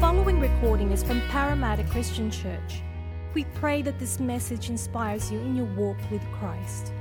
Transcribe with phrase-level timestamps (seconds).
[0.00, 2.82] following recording is from Parramatta Christian Church.
[3.32, 6.92] We pray that this message inspires you in your walk with Christ.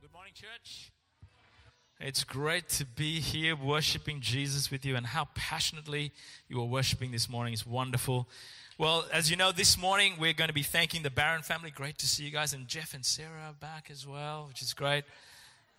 [0.00, 0.92] Good morning, church.
[2.00, 6.10] It's great to be here worshiping Jesus with you, and how passionately
[6.48, 8.28] you are worshiping this morning is wonderful.
[8.82, 11.70] Well, as you know, this morning we're going to be thanking the Barron family.
[11.70, 15.04] Great to see you guys, and Jeff and Sarah back as well, which is great.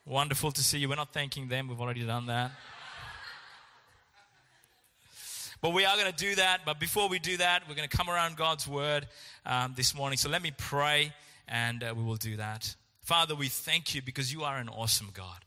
[0.06, 0.88] Wonderful to see you.
[0.88, 2.52] We're not thanking them, we've already done that.
[5.60, 6.62] But we are going to do that.
[6.66, 9.06] But before we do that, we're going to come around God's word
[9.46, 10.16] um, this morning.
[10.16, 11.12] So let me pray,
[11.46, 12.74] and uh, we will do that.
[13.02, 15.44] Father, we thank you because you are an awesome God.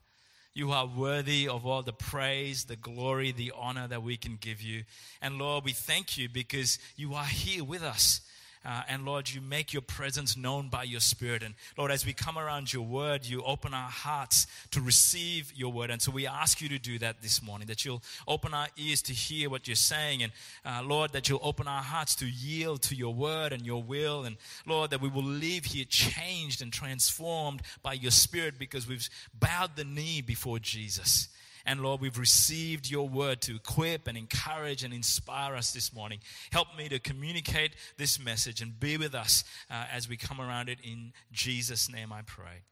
[0.57, 4.59] You are worthy of all the praise, the glory, the honor that we can give
[4.59, 4.85] you.
[5.21, 8.21] And Lord, we thank you because you are here with us.
[8.67, 11.41] Uh, and Lord, you make your presence known by your Spirit.
[11.41, 15.71] And Lord, as we come around your word, you open our hearts to receive your
[15.71, 15.89] word.
[15.89, 19.01] And so we ask you to do that this morning, that you'll open our ears
[19.03, 20.21] to hear what you're saying.
[20.21, 20.33] And
[20.65, 24.25] uh, Lord, that you'll open our hearts to yield to your word and your will.
[24.25, 29.09] And Lord, that we will leave here changed and transformed by your Spirit because we've
[29.33, 31.29] bowed the knee before Jesus.
[31.67, 36.19] And Lord, we've received your word to equip and encourage and inspire us this morning.
[36.53, 40.69] Help me to communicate this message and be with us uh, as we come around
[40.69, 40.79] it.
[40.81, 42.63] In Jesus' name I pray.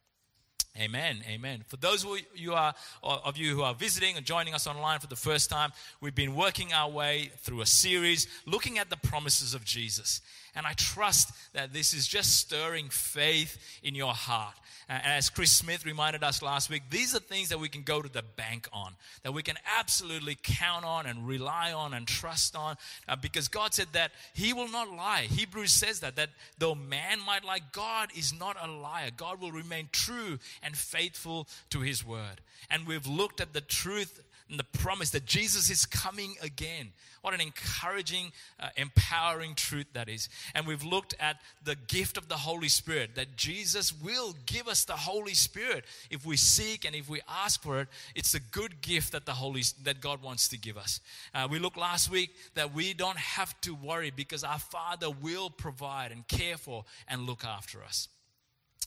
[0.79, 1.17] Amen.
[1.27, 1.63] Amen.
[1.67, 2.73] For those of you, are,
[3.03, 6.35] of you who are visiting and joining us online for the first time, we've been
[6.35, 10.21] working our way through a series looking at the promises of Jesus.
[10.55, 14.55] And I trust that this is just stirring faith in your heart.
[14.87, 18.03] And as Chris Smith reminded us last week, these are things that we can go
[18.03, 22.55] to the bank on, that we can absolutely count on and rely on and trust
[22.55, 22.77] on,
[23.09, 25.23] uh, because God said that He will not lie.
[25.23, 29.09] Hebrews says that, that though man might lie, God is not a liar.
[29.15, 32.41] God will remain true and faithful to His word.
[32.69, 36.91] And we've looked at the truth and the promise that Jesus is coming again.
[37.21, 40.29] What an encouraging, uh, empowering truth that is.
[40.53, 44.85] And we've looked at the gift of the Holy Spirit, that Jesus will give us
[44.85, 47.87] the Holy Spirit if we seek and if we ask for it.
[48.13, 50.99] It's a good gift that the Holy that God wants to give us.
[51.33, 55.49] Uh, we looked last week that we don't have to worry because our Father will
[55.49, 58.07] provide and care for and look after us.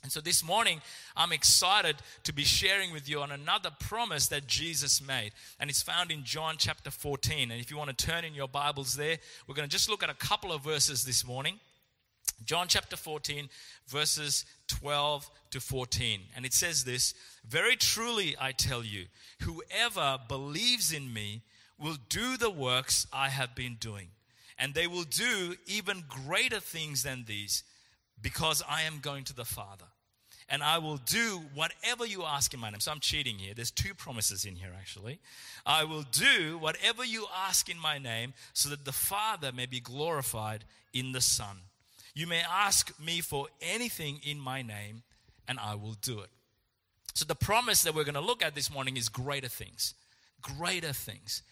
[0.02, 0.80] And so this morning,
[1.16, 5.32] I'm excited to be sharing with you on another promise that Jesus made.
[5.58, 7.50] And it's found in John chapter 14.
[7.50, 10.02] And if you want to turn in your Bibles there, we're going to just look
[10.02, 11.58] at a couple of verses this morning.
[12.44, 13.48] John chapter 14,
[13.88, 16.20] verses 12 to 14.
[16.36, 17.14] And it says this
[17.46, 19.06] Very truly, I tell you,
[19.42, 21.42] whoever believes in me
[21.78, 24.08] will do the works I have been doing.
[24.60, 27.62] And they will do even greater things than these
[28.22, 29.86] because I am going to the Father.
[30.50, 32.80] And I will do whatever you ask in my name.
[32.80, 33.52] So I'm cheating here.
[33.54, 35.18] There's two promises in here, actually.
[35.66, 39.78] I will do whatever you ask in my name so that the Father may be
[39.78, 40.64] glorified
[40.94, 41.58] in the Son.
[42.14, 45.02] You may ask me for anything in my name,
[45.46, 46.30] and I will do it.
[47.12, 49.94] So the promise that we're going to look at this morning is greater things.
[50.40, 51.42] Greater things.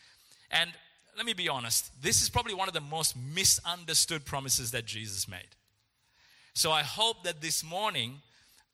[0.51, 0.71] And
[1.17, 5.29] let me be honest, this is probably one of the most misunderstood promises that Jesus
[5.29, 5.49] made.
[6.57, 8.23] So I hope that this morning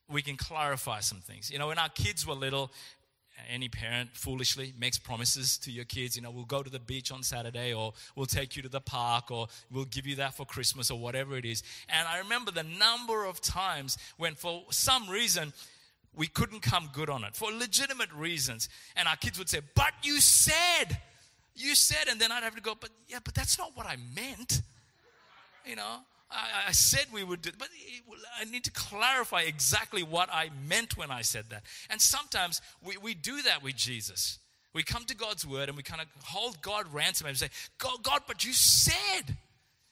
[0.09, 1.51] we can clarify some things.
[1.51, 2.71] You know, when our kids were little,
[3.51, 7.11] any parent foolishly makes promises to your kids, you know, we'll go to the beach
[7.11, 10.47] on Saturday or we'll take you to the park or we'll give you that for
[10.47, 11.65] Christmas or whatever it is.
[11.89, 15.53] And I remember the number of times when for some reason
[16.15, 18.69] we couldn't come good on it for legitimate reasons.
[18.95, 20.99] And our kids would say, But you said,
[21.57, 23.97] you said, and then I'd have to go, But yeah, but that's not what I
[24.15, 24.63] meant.
[25.67, 25.99] You know,
[26.33, 27.69] I, I said we would do, but
[28.41, 31.63] I need to clarify exactly what I meant when I said that.
[31.91, 34.39] And sometimes we, we do that with Jesus.
[34.75, 37.49] We come to God's word and we kind of hold God ransom and say,
[37.79, 39.37] God, God, but you said.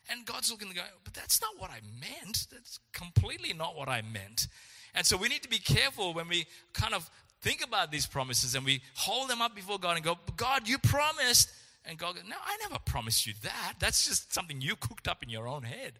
[0.08, 2.46] And God's looking to go, but that's not what I meant.
[2.50, 4.48] That's completely not what I meant.
[4.94, 7.08] And so we need to be careful when we kind of
[7.42, 10.78] think about these promises and we hold them up before God and go, God, you
[10.78, 11.50] promised.
[11.84, 13.74] And God goes, No, I never promised you that.
[13.78, 15.92] That's just something you cooked up in your own head.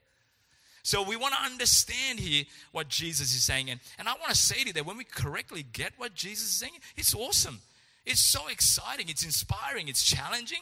[0.83, 3.71] So we want to understand here what Jesus is saying.
[3.71, 6.49] And, and I want to say to you that when we correctly get what Jesus
[6.49, 7.61] is saying, it's awesome.
[8.07, 9.09] It's so exciting.
[9.09, 9.89] It's inspiring.
[9.89, 10.61] It's challenging,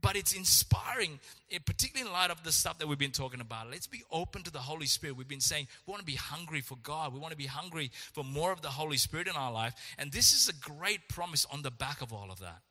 [0.00, 1.20] but it's inspiring,
[1.50, 3.70] eh, particularly in light of the stuff that we've been talking about.
[3.70, 5.16] Let's be open to the Holy Spirit.
[5.16, 7.12] We've been saying we want to be hungry for God.
[7.12, 9.74] We want to be hungry for more of the Holy Spirit in our life.
[9.98, 12.62] And this is a great promise on the back of all of that.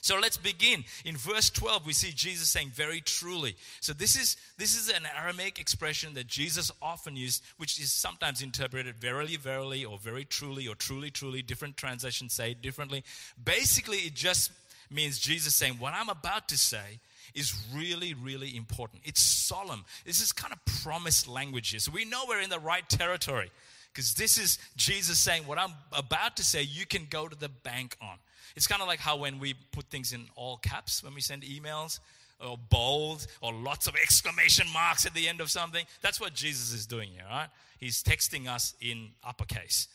[0.00, 0.84] So let's begin.
[1.04, 3.56] In verse 12, we see Jesus saying, very truly.
[3.80, 8.42] So this is, this is an Aramaic expression that Jesus often used, which is sometimes
[8.42, 11.42] interpreted verily, verily, or very truly, or truly, truly.
[11.42, 13.04] Different translations say it differently.
[13.42, 14.50] Basically, it just
[14.90, 17.00] means Jesus saying, what I'm about to say
[17.34, 19.02] is really, really important.
[19.04, 19.84] It's solemn.
[20.04, 21.80] This is kind of promised language here.
[21.80, 23.50] So we know we're in the right territory
[23.92, 27.48] because this is Jesus saying, what I'm about to say, you can go to the
[27.48, 28.16] bank on.
[28.56, 31.42] It's kind of like how when we put things in all caps when we send
[31.42, 31.98] emails,
[32.40, 35.84] or bold, or lots of exclamation marks at the end of something.
[36.02, 37.48] That's what Jesus is doing here, right?
[37.78, 39.88] He's texting us in uppercase.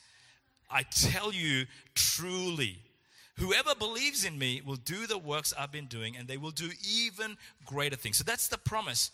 [0.70, 1.66] I tell you
[1.96, 2.78] truly,
[3.38, 6.70] whoever believes in me will do the works I've been doing, and they will do
[6.88, 8.18] even greater things.
[8.18, 9.12] So that's the promise.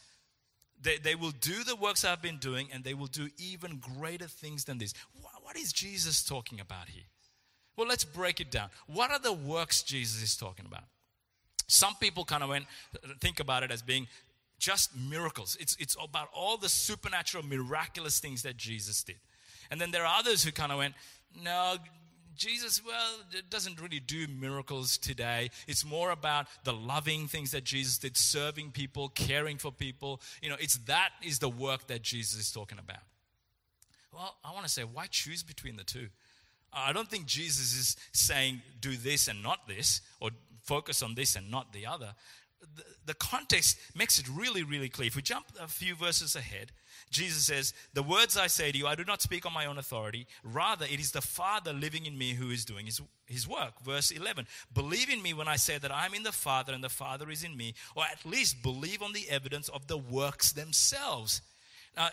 [0.82, 4.28] They, they will do the works I've been doing, and they will do even greater
[4.28, 4.94] things than this.
[5.42, 7.04] What is Jesus talking about here?
[7.75, 8.69] Well, let's break it down.
[8.88, 10.83] What are the works Jesus is talking about?
[11.68, 12.66] Some people kind of went,
[13.19, 14.07] think about it as being
[14.60, 15.57] just miracles.
[15.60, 19.18] It's, it's about all the supernatural, miraculous things that Jesus did.
[19.72, 20.94] And then there are others who kind of went,
[21.44, 21.75] no,
[22.36, 23.18] Jesus, well,
[23.50, 25.50] doesn't really do miracles today.
[25.68, 30.22] It's more about the loving things that Jesus did, serving people, caring for people.
[30.42, 33.04] You know, it's that is the work that Jesus is talking about.
[34.13, 36.07] Well, I want to say, why choose between the two?
[36.75, 40.31] I don't think Jesus is saying do this and not this, or
[40.63, 42.13] focus on this and not the other.
[42.75, 45.07] The, the context makes it really, really clear.
[45.07, 46.72] If we jump a few verses ahead,
[47.12, 49.77] Jesus says, The words I say to you, I do not speak on my own
[49.77, 50.27] authority.
[50.44, 53.80] Rather, it is the Father living in me who is doing his, his work.
[53.83, 56.89] Verse 11 Believe in me when I say that I'm in the Father and the
[56.89, 61.42] Father is in me, or at least believe on the evidence of the works themselves.
[61.95, 62.10] Now,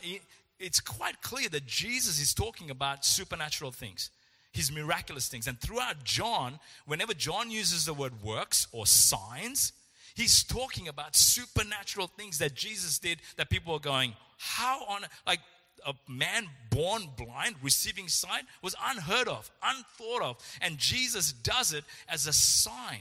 [0.58, 4.10] it's quite clear that Jesus is talking about supernatural things
[4.52, 5.46] his miraculous things.
[5.46, 9.72] And throughout John, whenever John uses the word works or signs,
[10.14, 15.40] he's talking about supernatural things that Jesus did that people are going, how on, like,
[15.84, 20.36] a man born blind receiving sight was unheard of, unthought of.
[20.60, 23.00] And Jesus does it as a sign.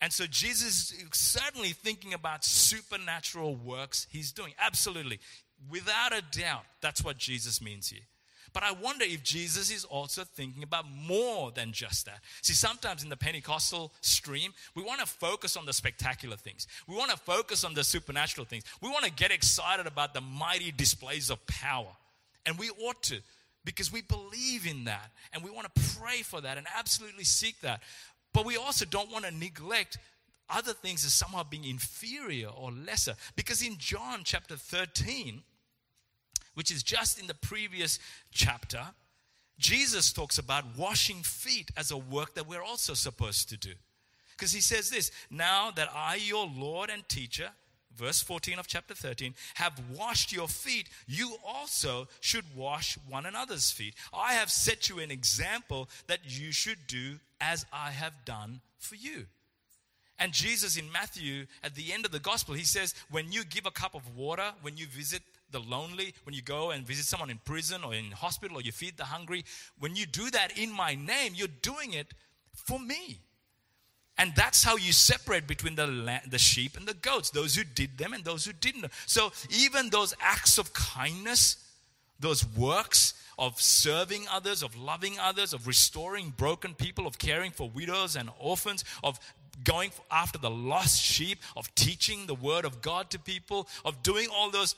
[0.00, 4.54] And so Jesus is certainly thinking about supernatural works he's doing.
[4.58, 5.18] Absolutely.
[5.68, 8.00] Without a doubt, that's what Jesus means here.
[8.52, 12.20] But I wonder if Jesus is also thinking about more than just that.
[12.42, 16.66] See, sometimes in the Pentecostal stream, we want to focus on the spectacular things.
[16.88, 18.64] We want to focus on the supernatural things.
[18.82, 21.92] We want to get excited about the mighty displays of power.
[22.46, 23.18] And we ought to,
[23.64, 25.10] because we believe in that.
[25.32, 27.82] And we want to pray for that and absolutely seek that.
[28.32, 29.98] But we also don't want to neglect
[30.48, 33.14] other things as somehow being inferior or lesser.
[33.36, 35.42] Because in John chapter 13,
[36.54, 37.98] which is just in the previous
[38.30, 38.82] chapter,
[39.58, 43.72] Jesus talks about washing feet as a work that we're also supposed to do.
[44.30, 47.50] Because he says this Now that I, your Lord and teacher,
[47.94, 53.70] verse 14 of chapter 13, have washed your feet, you also should wash one another's
[53.70, 53.94] feet.
[54.14, 58.94] I have set you an example that you should do as I have done for
[58.94, 59.26] you.
[60.18, 63.66] And Jesus in Matthew, at the end of the gospel, he says, When you give
[63.66, 67.30] a cup of water, when you visit the lonely, when you go and visit someone
[67.30, 69.44] in prison or in hospital or you feed the hungry,
[69.78, 72.14] when you do that in my name, you're doing it
[72.54, 73.20] for me.
[74.18, 77.96] And that's how you separate between the, the sheep and the goats, those who did
[77.96, 78.86] them and those who didn't.
[79.06, 81.56] So even those acts of kindness,
[82.18, 87.70] those works of serving others, of loving others, of restoring broken people, of caring for
[87.70, 89.18] widows and orphans, of
[89.64, 94.28] going after the lost sheep, of teaching the word of God to people, of doing
[94.30, 94.74] all those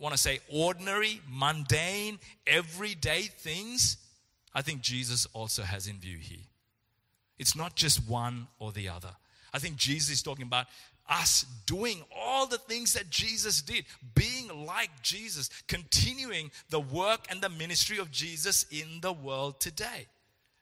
[0.00, 3.96] want to say ordinary, mundane, everyday things,
[4.54, 6.44] I think Jesus also has in view here.
[7.38, 9.10] It's not just one or the other.
[9.52, 10.66] I think Jesus is talking about
[11.08, 13.84] us doing all the things that Jesus did,
[14.14, 20.06] being like Jesus, continuing the work and the ministry of Jesus in the world today.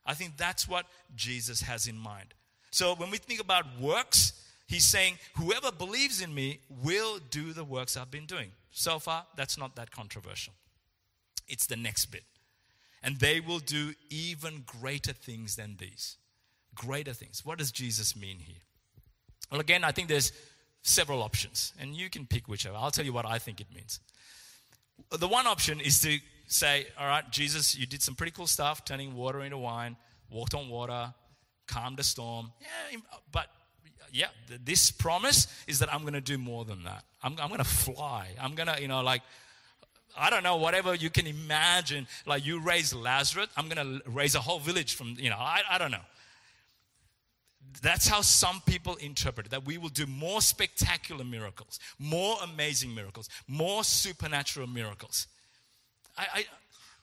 [0.04, 0.86] I think that's what
[1.16, 2.34] Jesus has in mind.
[2.70, 4.32] So when we think about works,
[4.66, 8.50] he's saying, Whoever believes in me will do the works I've been doing.
[8.70, 10.52] So far, that's not that controversial.
[11.48, 12.24] It's the next bit.
[13.02, 16.16] And they will do even greater things than these.
[16.74, 17.44] Greater things.
[17.44, 18.62] What does Jesus mean here?
[19.50, 20.32] Well, again, I think there's
[20.82, 22.76] several options, and you can pick whichever.
[22.76, 24.00] I'll tell you what I think it means.
[25.10, 28.84] The one option is to say, All right, Jesus, you did some pretty cool stuff,
[28.84, 29.96] turning water into wine,
[30.30, 31.12] walked on water,
[31.66, 32.52] calmed a storm.
[32.60, 32.98] Yeah,
[33.30, 33.48] but
[34.14, 34.28] yeah,
[34.64, 37.02] this promise is that I'm going to do more than that.
[37.20, 38.28] I'm, I'm going to fly.
[38.40, 39.22] I'm going to, you know, like,
[40.16, 42.06] I don't know, whatever you can imagine.
[42.24, 45.62] Like you raise Lazarus, I'm going to raise a whole village from, you know, I,
[45.68, 46.06] I don't know.
[47.82, 52.94] that's how some people interpret it that we will do more spectacular miracles, more amazing
[52.94, 55.26] miracles, more supernatural miracles.
[56.16, 56.44] I, I,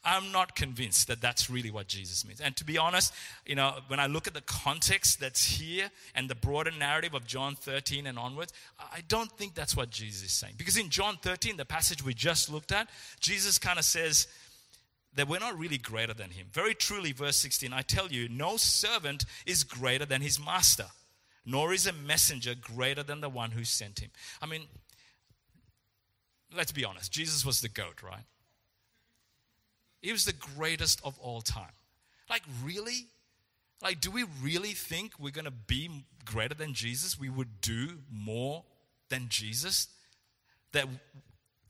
[0.04, 2.42] am not convinced that that's really what Jesus means.
[2.42, 3.14] And to be honest,
[3.46, 7.28] you know, when I look at the context that's here and the broader narrative of
[7.28, 10.56] John 13 and onwards, I don't think that's what Jesus is saying.
[10.58, 12.90] Because in John 13, the passage we just looked at,
[13.20, 14.28] Jesus kind of says,
[15.16, 16.48] that we're not really greater than him.
[16.52, 20.86] Very truly, verse 16, I tell you, no servant is greater than his master,
[21.46, 24.10] nor is a messenger greater than the one who sent him.
[24.42, 24.64] I mean,
[26.56, 28.24] let's be honest, Jesus was the goat, right?
[30.02, 31.72] He was the greatest of all time.
[32.30, 33.08] Like, really?
[33.82, 37.20] Like, do we really think we're going to be greater than Jesus?
[37.20, 38.64] We would do more
[39.10, 39.88] than Jesus?
[40.72, 40.88] That,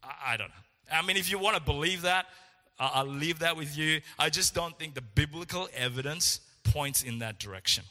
[0.03, 0.93] I, I don't know.
[0.93, 2.27] I mean, if you want to believe that,
[2.79, 4.01] I'll leave that with you.
[4.17, 7.83] I just don't think the biblical evidence points in that direction.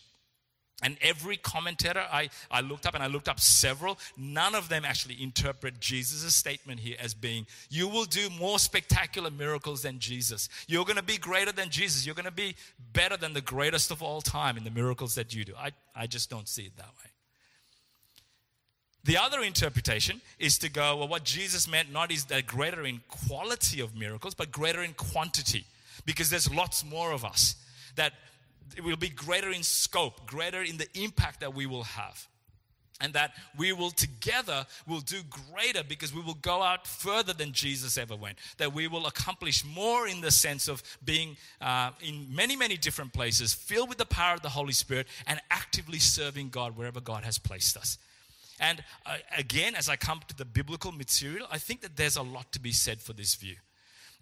[0.82, 4.84] And every commentator I, I looked up, and I looked up several, none of them
[4.84, 10.48] actually interpret Jesus' statement here as being, You will do more spectacular miracles than Jesus.
[10.66, 12.06] You're going to be greater than Jesus.
[12.06, 12.56] You're going to be
[12.92, 15.52] better than the greatest of all time in the miracles that you do.
[15.58, 17.10] I, I just don't see it that way.
[19.04, 23.00] The other interpretation is to go, well, what Jesus meant not is that greater in
[23.08, 25.64] quality of miracles, but greater in quantity,
[26.04, 27.56] because there's lots more of us.
[27.96, 28.12] That
[28.76, 32.26] it will be greater in scope, greater in the impact that we will have.
[33.02, 37.52] And that we will together will do greater because we will go out further than
[37.52, 38.36] Jesus ever went.
[38.58, 43.14] That we will accomplish more in the sense of being uh, in many, many different
[43.14, 47.24] places, filled with the power of the Holy Spirit, and actively serving God wherever God
[47.24, 47.96] has placed us.
[48.60, 52.22] And uh, again, as I come to the biblical material, I think that there's a
[52.22, 53.56] lot to be said for this view.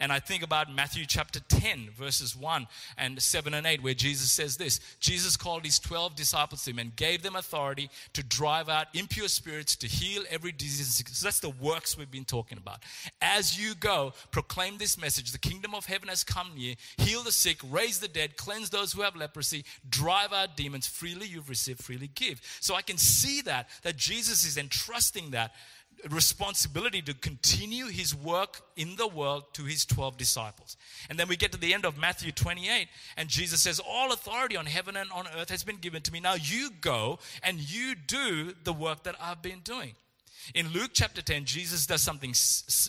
[0.00, 4.30] And I think about Matthew chapter 10, verses 1 and 7 and 8, where Jesus
[4.30, 8.68] says this Jesus called his 12 disciples to him and gave them authority to drive
[8.68, 11.02] out impure spirits, to heal every disease.
[11.12, 12.82] So that's the works we've been talking about.
[13.20, 17.32] As you go, proclaim this message the kingdom of heaven has come near, heal the
[17.32, 20.86] sick, raise the dead, cleanse those who have leprosy, drive out demons.
[20.86, 22.40] Freely you've received, freely give.
[22.60, 25.52] So I can see that, that Jesus is entrusting that
[26.10, 30.76] responsibility to continue his work in the world to his 12 disciples.
[31.08, 34.56] And then we get to the end of Matthew 28, and Jesus says, All authority
[34.56, 36.20] on heaven and on earth has been given to me.
[36.20, 39.94] Now you go and you do the work that I've been doing.
[40.54, 42.34] In Luke chapter 10, Jesus does something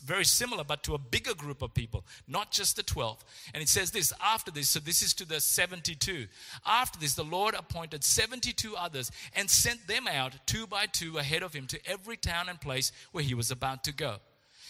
[0.05, 3.23] very similar, but to a bigger group of people, not just the 12.
[3.53, 6.27] And it says this after this, so this is to the 72.
[6.65, 11.43] After this, the Lord appointed 72 others and sent them out two by two ahead
[11.43, 14.17] of him to every town and place where he was about to go.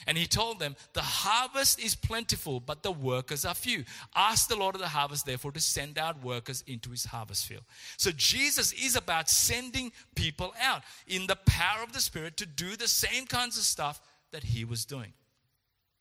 [0.07, 3.83] And he told them, The harvest is plentiful, but the workers are few.
[4.15, 7.63] Ask the Lord of the harvest, therefore, to send out workers into his harvest field.
[7.97, 12.75] So Jesus is about sending people out in the power of the Spirit to do
[12.75, 14.01] the same kinds of stuff
[14.31, 15.13] that he was doing.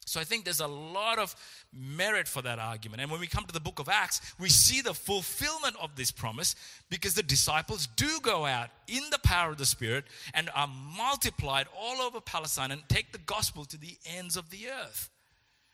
[0.08, 1.36] So I think there's a lot of
[1.72, 3.02] merit for that argument.
[3.02, 6.10] And when we come to the book of Acts, we see the fulfillment of this
[6.10, 6.56] promise
[6.88, 11.66] because the disciples do go out in the power of the Spirit and are multiplied
[11.78, 15.10] all over Palestine and take the gospel to the ends of the earth.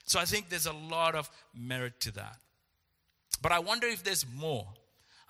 [0.07, 2.37] So I think there's a lot of merit to that.
[3.41, 4.67] But I wonder if there's more.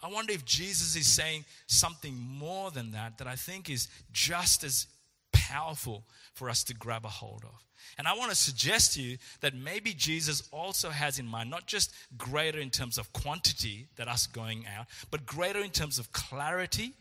[0.03, 4.65] I wonder if Jesus is saying something more than that that I think is just
[4.65, 4.87] as
[5.33, 7.65] powerful for us to grab a hold of.
[7.99, 11.67] And I want to suggest to you that maybe Jesus also has in mind not
[11.67, 16.13] just greater in terms of quantity that us going out, but greater in terms of
[16.13, 16.93] clarity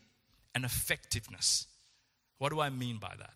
[0.54, 1.66] and effectiveness.
[2.38, 3.34] What do I mean by that?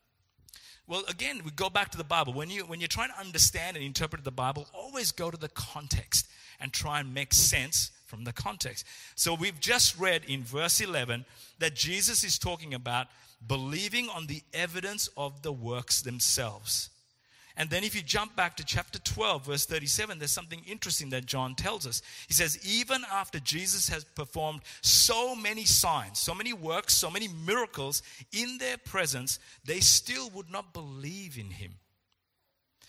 [0.86, 2.32] Well, again, we go back to the Bible.
[2.32, 5.50] When, you, when you're trying to understand and interpret the Bible, always go to the
[5.50, 6.28] context
[6.60, 8.86] and try and make sense from the context.
[9.14, 11.26] So we've just read in verse 11
[11.58, 13.06] that Jesus is talking about
[13.46, 16.88] believing on the evidence of the works themselves.
[17.58, 21.26] And then if you jump back to chapter 12, verse 37, there's something interesting that
[21.26, 22.02] John tells us.
[22.28, 27.26] He says, Even after Jesus has performed so many signs, so many works, so many
[27.26, 31.72] miracles in their presence, they still would not believe in him.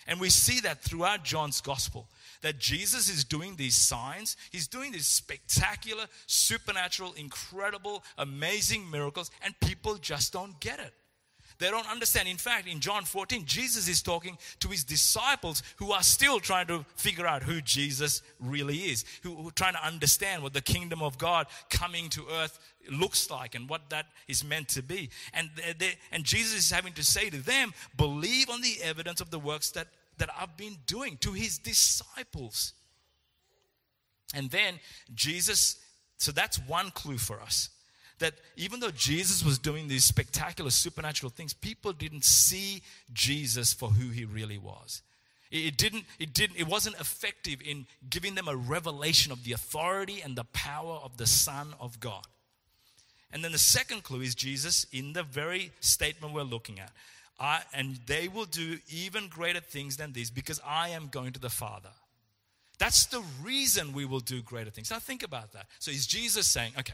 [0.05, 2.07] And we see that throughout John's gospel
[2.41, 9.59] that Jesus is doing these signs, he's doing these spectacular, supernatural, incredible, amazing miracles, and
[9.59, 10.93] people just don't get it.
[11.59, 12.29] They don't understand.
[12.29, 16.67] In fact, in John 14, Jesus is talking to his disciples who are still trying
[16.67, 21.01] to figure out who Jesus really is, who, are trying to understand what the kingdom
[21.03, 22.57] of God coming to earth
[22.89, 25.09] looks like and what that is meant to be.
[25.33, 29.29] And, they, and Jesus is having to say to them, believe on the evidence of
[29.29, 29.87] the works that,
[30.17, 32.71] that I've been doing to his disciples.
[34.33, 34.79] And then
[35.13, 35.77] Jesus,
[36.17, 37.69] so that's one clue for us
[38.19, 42.81] that even though Jesus was doing these spectacular supernatural things, people didn't see
[43.13, 45.01] Jesus for who he really was.
[45.51, 50.21] It didn't, it didn't, it wasn't effective in giving them a revelation of the authority
[50.21, 52.25] and the power of the Son of God.
[53.31, 56.91] And then the second clue is Jesus in the very statement we're looking at.
[57.39, 61.39] I, and they will do even greater things than these because I am going to
[61.39, 61.89] the Father.
[62.79, 64.91] That's the reason we will do greater things.
[64.91, 65.67] Now think about that.
[65.79, 66.93] So is Jesus saying, okay,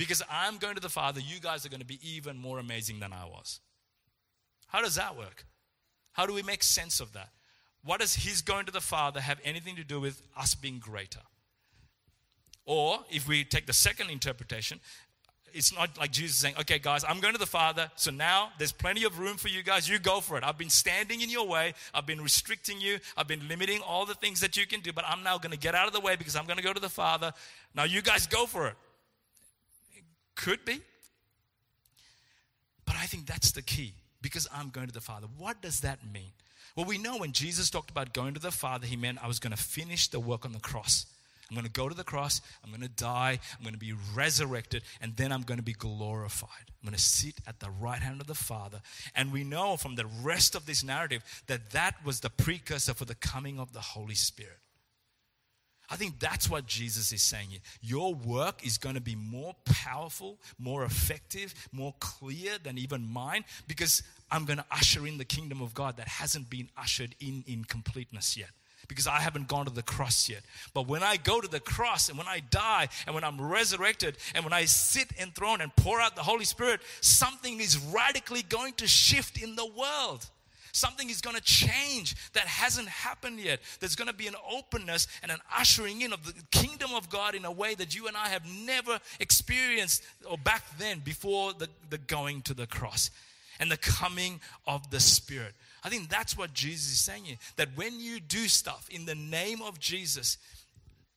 [0.00, 3.00] because I'm going to the Father, you guys are going to be even more amazing
[3.00, 3.60] than I was?
[4.68, 5.44] How does that work?
[6.12, 7.28] How do we make sense of that?
[7.84, 11.20] What does his going to the Father have anything to do with us being greater?
[12.64, 14.80] Or if we take the second interpretation,
[15.52, 18.72] it's not like Jesus saying, okay, guys, I'm going to the Father, so now there's
[18.72, 19.86] plenty of room for you guys.
[19.86, 20.44] You go for it.
[20.44, 24.14] I've been standing in your way, I've been restricting you, I've been limiting all the
[24.14, 26.16] things that you can do, but I'm now going to get out of the way
[26.16, 27.34] because I'm going to go to the Father.
[27.74, 28.76] Now you guys go for it.
[30.42, 30.80] Could be.
[32.86, 35.26] But I think that's the key because I'm going to the Father.
[35.38, 36.32] What does that mean?
[36.76, 39.38] Well, we know when Jesus talked about going to the Father, he meant I was
[39.38, 41.06] going to finish the work on the cross.
[41.50, 43.92] I'm going to go to the cross, I'm going to die, I'm going to be
[44.14, 46.48] resurrected, and then I'm going to be glorified.
[46.68, 48.80] I'm going to sit at the right hand of the Father.
[49.16, 53.04] And we know from the rest of this narrative that that was the precursor for
[53.04, 54.58] the coming of the Holy Spirit.
[55.90, 57.48] I think that's what Jesus is saying.
[57.82, 63.44] Your work is going to be more powerful, more effective, more clear than even mine
[63.66, 67.42] because I'm going to usher in the kingdom of God that hasn't been ushered in
[67.46, 68.50] in completeness yet
[68.88, 70.42] because I haven't gone to the cross yet.
[70.74, 74.16] But when I go to the cross and when I die and when I'm resurrected
[74.34, 78.74] and when I sit enthroned and pour out the Holy Spirit, something is radically going
[78.74, 80.28] to shift in the world.
[80.72, 83.60] Something is going to change that hasn't happened yet.
[83.80, 87.34] There's going to be an openness and an ushering in of the kingdom of God
[87.34, 91.68] in a way that you and I have never experienced or back then before the,
[91.88, 93.10] the going to the cross
[93.58, 95.54] and the coming of the Spirit.
[95.84, 97.36] I think that's what Jesus is saying here.
[97.56, 100.38] That when you do stuff in the name of Jesus,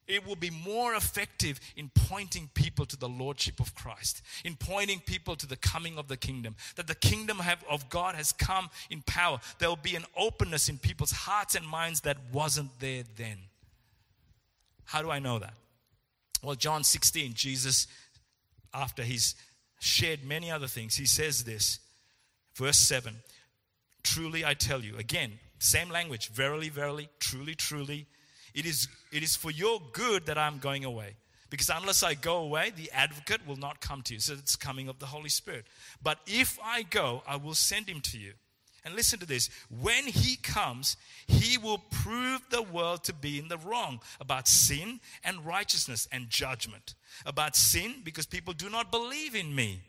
[0.07, 4.99] it will be more effective in pointing people to the lordship of Christ, in pointing
[4.99, 6.55] people to the coming of the kingdom.
[6.75, 9.39] That the kingdom have, of God has come in power.
[9.59, 13.37] There will be an openness in people's hearts and minds that wasn't there then.
[14.85, 15.53] How do I know that?
[16.43, 17.87] Well, John 16, Jesus,
[18.73, 19.35] after he's
[19.79, 21.79] shared many other things, he says this,
[22.55, 23.15] verse 7
[24.03, 28.05] Truly I tell you, again, same language, verily, verily, truly, truly,
[28.53, 31.15] it is, it is for your good that I'm going away.
[31.49, 34.19] Because unless I go away, the advocate will not come to you.
[34.19, 35.65] So it's coming of the Holy Spirit.
[36.01, 38.33] But if I go, I will send him to you.
[38.85, 43.47] And listen to this when he comes, he will prove the world to be in
[43.47, 46.95] the wrong about sin and righteousness and judgment.
[47.25, 49.81] About sin, because people do not believe in me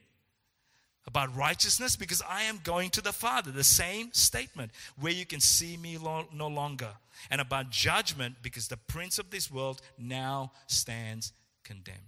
[1.06, 3.50] about righteousness because I am going to the Father.
[3.50, 6.90] The same statement where you can see me lo- no longer.
[7.30, 11.32] And about judgment because the prince of this world now stands
[11.64, 11.98] condemned.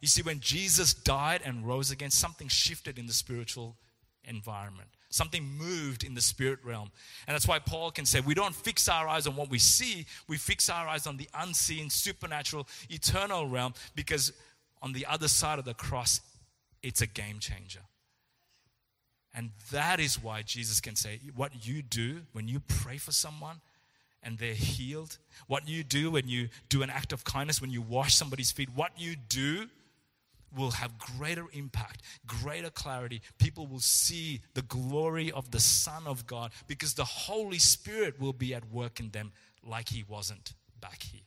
[0.00, 3.76] You see, when Jesus died and rose again, something shifted in the spiritual
[4.24, 4.88] environment.
[5.10, 6.90] Something moved in the spirit realm.
[7.26, 10.06] And that's why Paul can say, we don't fix our eyes on what we see,
[10.26, 14.32] we fix our eyes on the unseen, supernatural, eternal realm because
[14.80, 16.20] on the other side of the cross,
[16.82, 17.82] it's a game changer.
[19.34, 23.60] And that is why Jesus can say, What you do when you pray for someone
[24.22, 27.82] and they're healed, what you do when you do an act of kindness, when you
[27.82, 29.66] wash somebody's feet, what you do
[30.56, 33.22] will have greater impact, greater clarity.
[33.38, 38.32] People will see the glory of the Son of God because the Holy Spirit will
[38.32, 39.32] be at work in them
[39.64, 41.22] like He wasn't back here.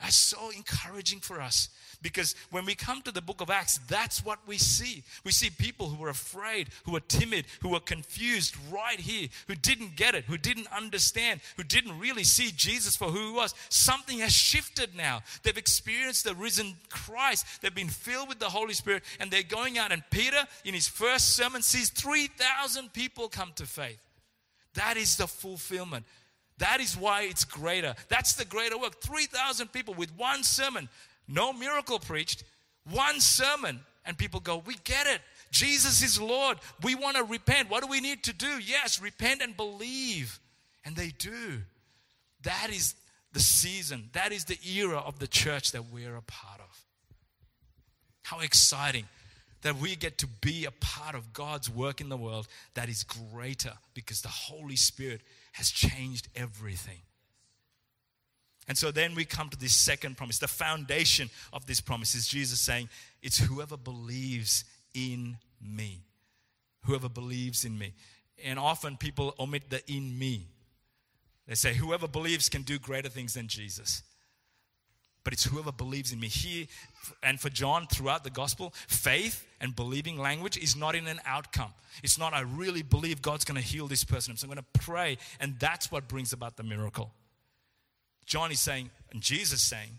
[0.00, 1.68] That's so encouraging for us
[2.00, 5.02] because when we come to the book of Acts, that's what we see.
[5.24, 9.56] We see people who were afraid, who were timid, who were confused right here, who
[9.56, 13.54] didn't get it, who didn't understand, who didn't really see Jesus for who he was.
[13.68, 15.22] Something has shifted now.
[15.42, 19.78] They've experienced the risen Christ, they've been filled with the Holy Spirit, and they're going
[19.78, 19.90] out.
[19.90, 23.98] And Peter, in his first sermon, sees 3,000 people come to faith.
[24.74, 26.04] That is the fulfillment.
[26.58, 27.94] That is why it's greater.
[28.08, 29.00] That's the greater work.
[29.00, 30.88] 3,000 people with one sermon,
[31.26, 32.44] no miracle preached,
[32.90, 33.80] one sermon.
[34.04, 35.20] And people go, We get it.
[35.50, 36.58] Jesus is Lord.
[36.82, 37.70] We want to repent.
[37.70, 38.58] What do we need to do?
[38.58, 40.40] Yes, repent and believe.
[40.84, 41.60] And they do.
[42.42, 42.94] That is
[43.32, 46.84] the season, that is the era of the church that we're a part of.
[48.22, 49.04] How exciting
[49.62, 53.04] that we get to be a part of God's work in the world that is
[53.04, 55.20] greater because the Holy Spirit
[55.58, 57.00] has changed everything.
[58.68, 60.38] And so then we come to this second promise.
[60.38, 62.88] The foundation of this promise is Jesus saying,
[63.22, 66.04] It's whoever believes in me.
[66.84, 67.92] Whoever believes in me.
[68.44, 70.46] And often people omit the in me.
[71.48, 74.04] They say, Whoever believes can do greater things than Jesus.
[75.24, 76.28] But it's whoever believes in me.
[76.28, 76.66] Here,
[77.22, 81.72] and for John, throughout the gospel, faith and believing language is not in an outcome.
[82.02, 84.36] It's not, I really believe God's going to heal this person.
[84.36, 87.12] So I'm going to pray, and that's what brings about the miracle.
[88.24, 89.98] John is saying, and Jesus saying,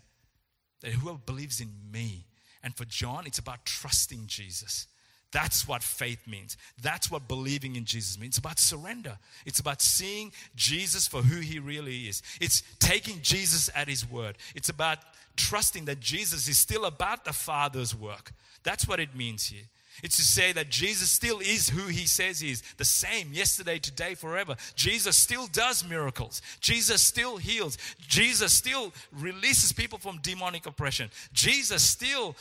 [0.80, 2.24] that whoever believes in me,
[2.62, 4.86] and for John, it's about trusting Jesus.
[5.32, 6.56] That's what faith means.
[6.82, 8.30] That's what believing in Jesus means.
[8.30, 9.18] It's about surrender.
[9.46, 12.22] It's about seeing Jesus for who he really is.
[12.40, 14.38] It's taking Jesus at his word.
[14.54, 14.98] It's about
[15.36, 18.32] trusting that Jesus is still about the Father's work.
[18.64, 19.64] That's what it means here.
[20.02, 23.78] It's to say that Jesus still is who he says he is, the same yesterday,
[23.78, 24.56] today, forever.
[24.74, 26.42] Jesus still does miracles.
[26.60, 27.76] Jesus still heals.
[27.98, 31.10] Jesus still releases people from demonic oppression.
[31.32, 32.34] Jesus still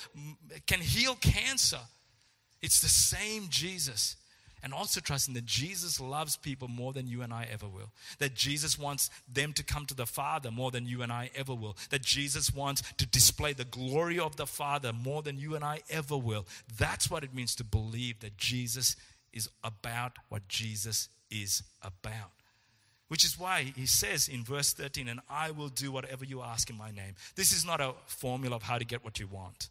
[0.68, 1.80] can heal cancer.
[2.62, 4.16] It's the same Jesus.
[4.62, 7.92] And also trusting that Jesus loves people more than you and I ever will.
[8.20, 11.54] That Jesus wants them to come to the Father more than you and I ever
[11.54, 11.78] will.
[11.92, 15.80] That Jesus wants to display the glory of the Father more than you and I
[15.90, 16.46] ever will.
[16.78, 18.98] That's what it means to believe that Jesus
[19.32, 22.32] is about what Jesus is about.
[23.08, 26.70] Which is why he says in verse 13, and I will do whatever you ask
[26.70, 27.16] in my name.
[27.36, 29.70] This is not a formula of how to get what you want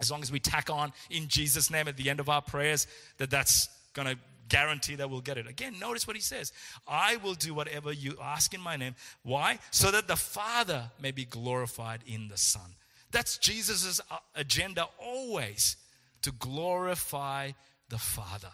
[0.00, 2.86] as long as we tack on in Jesus' name at the end of our prayers,
[3.18, 4.16] that that's going to
[4.48, 5.46] guarantee that we'll get it.
[5.46, 6.52] Again, notice what he says
[6.86, 8.94] I will do whatever you ask in my name.
[9.22, 9.58] Why?
[9.70, 12.74] So that the Father may be glorified in the Son.
[13.12, 14.00] That's Jesus'
[14.34, 15.76] agenda always
[16.22, 17.52] to glorify
[17.88, 18.50] the Father.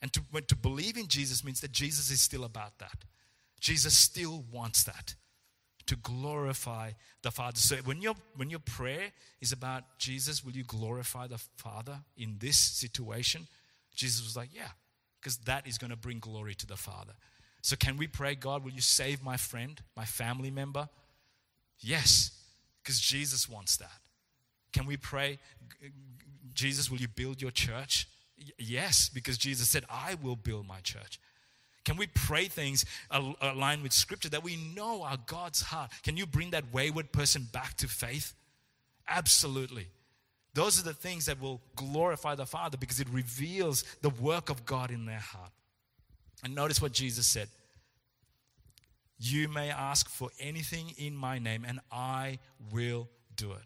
[0.00, 3.04] And to, to believe in Jesus means that Jesus is still about that.
[3.60, 5.14] Jesus still wants that
[5.92, 7.58] to glorify the Father.
[7.58, 12.36] So when your when your prayer is about Jesus, will you glorify the Father in
[12.38, 13.46] this situation?
[13.94, 14.70] Jesus was like, yeah,
[15.20, 17.12] because that is going to bring glory to the Father.
[17.60, 20.88] So can we pray, God, will you save my friend, my family member?
[21.78, 22.30] Yes,
[22.82, 24.00] because Jesus wants that.
[24.72, 25.38] Can we pray,
[26.54, 28.08] Jesus, will you build your church?
[28.58, 31.20] Yes, because Jesus said, I will build my church.
[31.84, 35.90] Can we pray things aligned with Scripture that we know are God's heart?
[36.02, 38.34] Can you bring that wayward person back to faith?
[39.08, 39.88] Absolutely.
[40.54, 44.64] Those are the things that will glorify the Father because it reveals the work of
[44.64, 45.50] God in their heart.
[46.44, 47.48] And notice what Jesus said
[49.18, 52.38] You may ask for anything in my name, and I
[52.70, 53.62] will do it.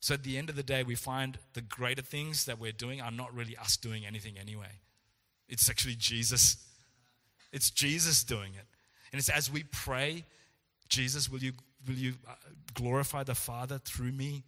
[0.00, 3.00] So at the end of the day, we find the greater things that we're doing
[3.00, 4.80] are not really us doing anything anyway.
[5.46, 6.56] It's actually Jesus
[7.52, 8.66] it's Jesus doing it.
[9.12, 10.24] And it's as we pray,
[10.88, 11.52] Jesus, will you,
[11.86, 12.34] will you uh,
[12.74, 14.44] glorify the Father through me?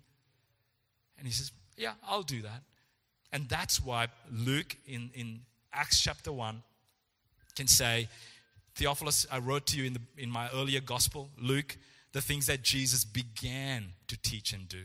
[1.18, 2.62] And he says, Yeah, I'll do that.
[3.32, 5.40] And that's why Luke in, in
[5.72, 6.62] Acts chapter 1
[7.56, 8.08] can say,
[8.74, 11.76] Theophilus, I wrote to you in, the, in my earlier gospel, Luke,
[12.12, 14.82] the things that Jesus began to teach and do.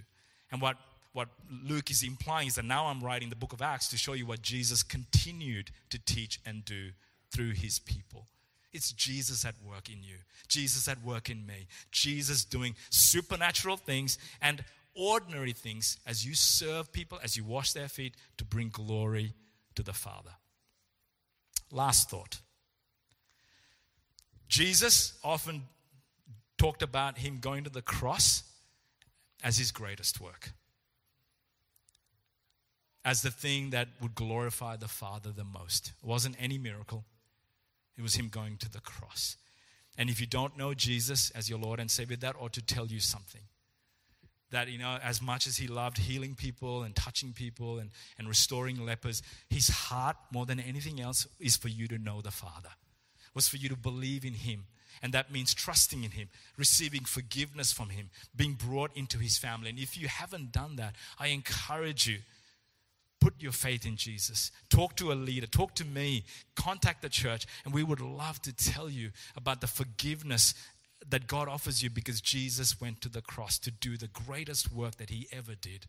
[0.52, 0.78] And what,
[1.14, 1.30] what
[1.64, 4.26] Luke is implying is that now I'm writing the book of Acts to show you
[4.26, 6.92] what Jesus continued to teach and do
[7.32, 8.28] through his people.
[8.74, 14.18] It's Jesus at work in you, Jesus at work in me, Jesus doing supernatural things
[14.42, 14.64] and
[14.94, 19.34] ordinary things as you serve people, as you wash their feet to bring glory
[19.76, 20.32] to the Father.
[21.72, 22.40] Last thought
[24.48, 25.64] Jesus often
[26.58, 28.44] talked about him going to the cross
[29.44, 30.52] as his greatest work,
[33.06, 35.94] as the thing that would glorify the Father the most.
[36.02, 37.06] It wasn't any miracle,
[37.98, 39.38] it was him going to the cross.
[39.98, 42.86] And if you don't know Jesus as your Lord and Savior, that ought to tell
[42.86, 43.42] you something.
[44.52, 48.30] That, you know, as much as he loved healing people and touching people and, and
[48.30, 52.70] restoring lepers, his heart, more than anything else, is for you to know the Father,
[53.34, 54.66] was for you to believe in him.
[55.02, 59.70] And that means trusting in him, receiving forgiveness from him, being brought into his family.
[59.70, 62.20] And if you haven't done that, I encourage you
[63.28, 64.52] put your faith in Jesus.
[64.70, 66.24] Talk to a leader, talk to me,
[66.56, 70.54] contact the church, and we would love to tell you about the forgiveness
[71.10, 74.96] that God offers you because Jesus went to the cross to do the greatest work
[74.96, 75.88] that he ever did,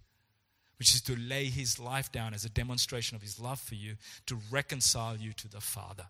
[0.81, 3.95] which is to lay his life down as a demonstration of his love for you,
[4.27, 6.07] to reconcile you to the Father.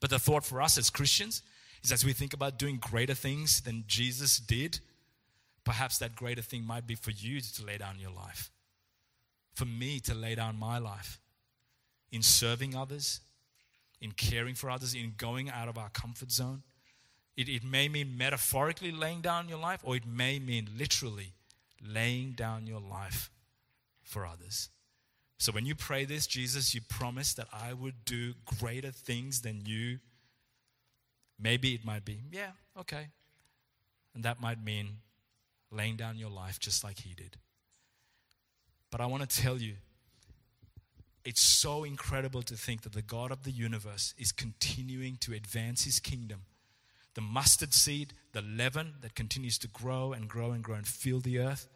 [0.00, 1.40] But the thought for us as Christians
[1.84, 4.80] is as we think about doing greater things than Jesus did,
[5.62, 8.50] perhaps that greater thing might be for you to lay down your life
[9.54, 11.20] for me to lay down my life
[12.10, 13.20] in serving others,
[14.00, 16.62] in caring for others, in going out of our comfort zone,
[17.36, 21.32] It, it may mean metaphorically laying down your life, or it may mean literally
[21.80, 23.30] laying down your life
[24.02, 24.70] for others.
[25.38, 29.66] So when you pray this, Jesus, you promise that I would do greater things than
[29.66, 29.98] you.
[31.38, 33.08] Maybe it might be, yeah, okay.
[34.14, 35.00] And that might mean
[35.72, 37.36] laying down your life just like he did.
[38.94, 39.74] But I want to tell you,
[41.24, 45.82] it's so incredible to think that the God of the universe is continuing to advance
[45.82, 46.42] his kingdom.
[47.14, 51.18] The mustard seed, the leaven that continues to grow and grow and grow and fill
[51.18, 51.66] the earth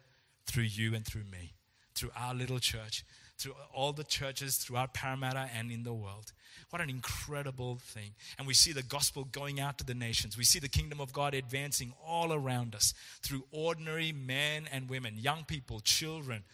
[0.45, 1.55] through you and through me,
[1.93, 3.03] through our little church,
[3.37, 6.31] through all the churches throughout Parramatta and in the world.
[6.69, 8.11] What an incredible thing.
[8.37, 10.37] And we see the gospel going out to the nations.
[10.37, 15.15] We see the kingdom of God advancing all around us through ordinary men and women,
[15.17, 16.45] young people, children,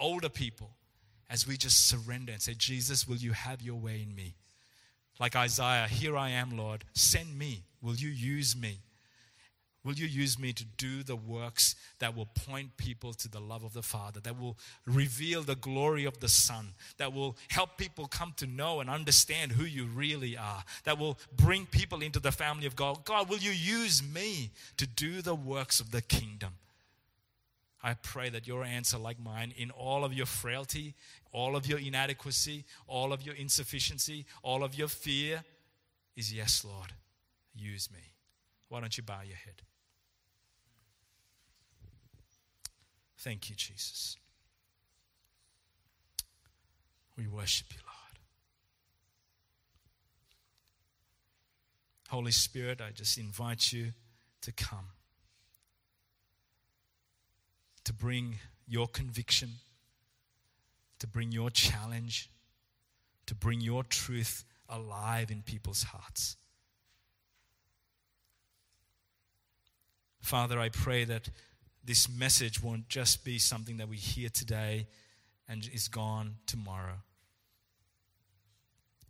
[0.00, 0.70] older people,
[1.28, 4.34] as we just surrender and say, Jesus, will you have your way in me?
[5.20, 7.62] Like Isaiah, here I am, Lord, send me.
[7.82, 8.78] Will you use me?
[9.82, 13.64] Will you use me to do the works that will point people to the love
[13.64, 18.06] of the Father, that will reveal the glory of the Son, that will help people
[18.06, 22.32] come to know and understand who you really are, that will bring people into the
[22.32, 23.04] family of God?
[23.04, 26.50] God, will you use me to do the works of the kingdom?
[27.82, 30.94] I pray that your answer, like mine, in all of your frailty,
[31.32, 35.44] all of your inadequacy, all of your insufficiency, all of your fear,
[36.14, 36.92] is yes, Lord,
[37.54, 38.12] use me.
[38.68, 39.62] Why don't you bow your head?
[43.18, 44.16] Thank you, Jesus.
[47.16, 47.96] We worship you, Lord.
[52.08, 53.92] Holy Spirit, I just invite you
[54.40, 54.86] to come,
[57.84, 59.50] to bring your conviction,
[60.98, 62.30] to bring your challenge,
[63.26, 66.36] to bring your truth alive in people's hearts.
[70.20, 71.28] Father, I pray that
[71.84, 74.86] this message won't just be something that we hear today
[75.48, 77.02] and is gone tomorrow.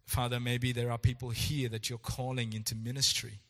[0.06, 3.40] Father, maybe there are people here that you're calling into ministry.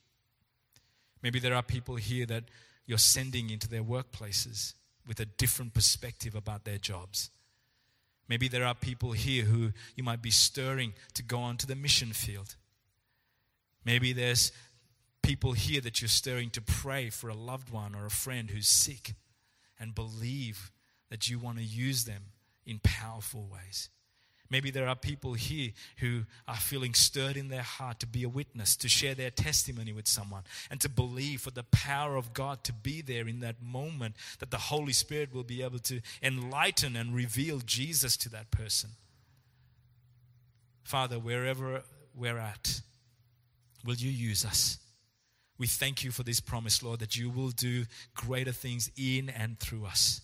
[1.22, 2.44] Maybe there are people here that
[2.86, 4.74] you're sending into their workplaces
[5.06, 7.30] with a different perspective about their jobs.
[8.28, 12.12] Maybe there are people here who you might be stirring to go onto the mission
[12.12, 12.54] field.
[13.84, 14.52] Maybe there's
[15.22, 18.68] people here that you're stirring to pray for a loved one or a friend who's
[18.68, 19.14] sick
[19.78, 20.70] and believe
[21.10, 22.22] that you want to use them
[22.64, 23.88] in powerful ways.
[24.50, 28.28] Maybe there are people here who are feeling stirred in their heart to be a
[28.28, 32.64] witness, to share their testimony with someone, and to believe for the power of God
[32.64, 36.96] to be there in that moment, that the Holy Spirit will be able to enlighten
[36.96, 38.90] and reveal Jesus to that person.
[40.82, 42.80] Father, wherever we're at,
[43.84, 44.78] will you use us?
[45.58, 47.84] We thank you for this promise, Lord, that you will do
[48.14, 50.22] greater things in and through us.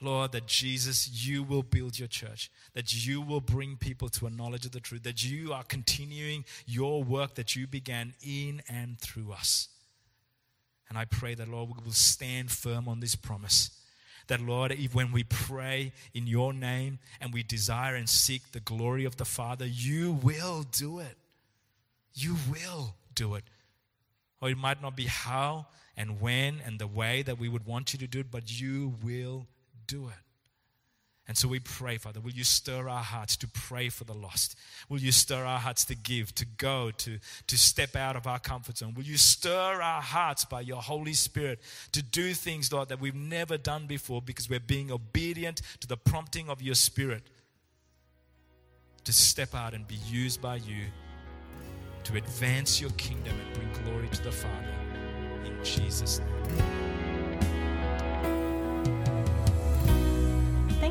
[0.00, 4.30] Lord, that Jesus, you will build your church, that you will bring people to a
[4.30, 8.98] knowledge of the truth, that you are continuing your work that you began in and
[8.98, 9.68] through us.
[10.88, 13.70] And I pray that, Lord, we will stand firm on this promise.
[14.26, 18.60] That, Lord, if when we pray in your name and we desire and seek the
[18.60, 21.16] glory of the Father, you will do it.
[22.14, 23.44] You will do it.
[24.40, 27.92] Or it might not be how and when and the way that we would want
[27.92, 29.46] you to do it, but you will
[29.86, 30.14] do it.
[31.26, 34.58] And so we pray, Father, will you stir our hearts to pray for the lost?
[34.90, 38.38] Will you stir our hearts to give, to go, to, to step out of our
[38.38, 38.92] comfort zone?
[38.94, 41.60] Will you stir our hearts by your Holy Spirit
[41.92, 45.96] to do things, Lord, that we've never done before because we're being obedient to the
[45.96, 47.22] prompting of your Spirit
[49.04, 50.84] to step out and be used by you
[52.04, 54.74] to advance your kingdom and bring glory to the Father.
[55.46, 56.84] In Jesus' name.